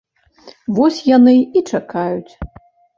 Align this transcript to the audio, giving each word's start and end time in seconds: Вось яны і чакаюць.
Вось 0.79 1.03
яны 1.11 1.37
і 1.57 1.67
чакаюць. 1.71 2.33